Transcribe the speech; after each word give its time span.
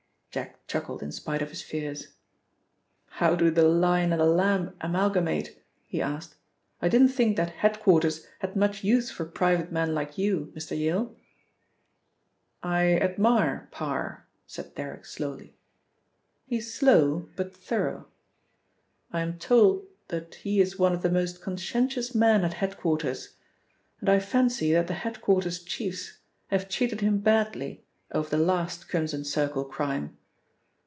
Jack 0.33 0.65
chuckled 0.65 1.03
in 1.03 1.11
spite 1.11 1.41
of 1.41 1.49
his 1.49 1.61
fears. 1.61 2.13
"How 3.05 3.35
do 3.35 3.51
the 3.51 3.67
lion 3.67 4.13
and 4.13 4.21
the 4.21 4.25
lamb 4.25 4.77
amalgamate?" 4.79 5.61
he 5.83 6.01
asked. 6.01 6.35
"I 6.81 6.87
didn't 6.87 7.09
think 7.09 7.35
that 7.35 7.49
head 7.49 7.81
quarters 7.81 8.27
had 8.39 8.55
much 8.55 8.81
use 8.81 9.11
for 9.11 9.25
private 9.25 9.73
men 9.73 9.93
like 9.93 10.17
you, 10.17 10.53
Mr. 10.55 10.71
Yale?" 10.79 11.17
"I 12.63 12.93
admire 12.93 13.67
Parr," 13.71 14.25
said 14.47 14.73
Derrick 14.75 15.05
slowly. 15.05 15.57
"He's 16.45 16.73
slow, 16.73 17.27
but 17.35 17.53
thorough. 17.53 18.07
I 19.11 19.19
am 19.19 19.37
told 19.37 19.85
that 20.07 20.35
he 20.35 20.61
is 20.61 20.79
one 20.79 20.93
of 20.93 21.01
the 21.01 21.11
most 21.11 21.41
conscientious 21.41 22.15
men 22.15 22.45
at 22.45 22.53
head 22.53 22.77
quarters, 22.77 23.35
and 23.99 24.07
I 24.07 24.19
fancy 24.21 24.71
that 24.71 24.87
the 24.87 24.93
head 24.93 25.19
quarters 25.19 25.61
chiefs 25.61 26.19
have 26.47 26.69
treated 26.69 27.01
him 27.01 27.19
badly 27.19 27.83
over 28.13 28.29
the 28.29 28.37
last 28.37 28.87
Crimson 28.87 29.25
Circle 29.25 29.65
crime. 29.65 30.17